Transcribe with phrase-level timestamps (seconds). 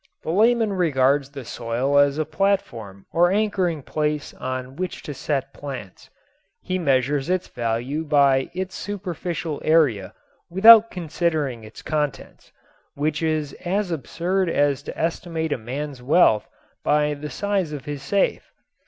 [0.23, 5.53] The layman regards the soil as a platform or anchoring place on which to set
[5.53, 6.09] plants.
[6.63, 10.15] He measures its value by its superficial area
[10.49, 12.51] without considering its contents,
[12.95, 16.47] which is as absurd as to estimate a man's wealth
[16.83, 18.51] by the size of his safe.